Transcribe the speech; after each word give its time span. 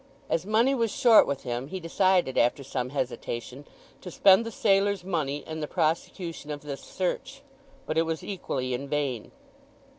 As 0.31 0.47
money 0.47 0.73
was 0.73 0.89
short 0.89 1.27
with 1.27 1.43
him 1.43 1.67
he 1.67 1.79
decided, 1.79 2.35
after 2.35 2.63
some 2.63 2.89
hesitation, 2.89 3.67
to 4.01 4.09
spend 4.09 4.43
the 4.43 4.51
sailor's 4.51 5.03
money 5.03 5.43
in 5.45 5.59
the 5.59 5.67
prosecution 5.67 6.49
of 6.49 6.61
this 6.63 6.81
search; 6.81 7.43
but 7.85 7.99
it 7.99 8.03
was 8.03 8.23
equally 8.23 8.73
in 8.73 8.87
vain. 8.87 9.31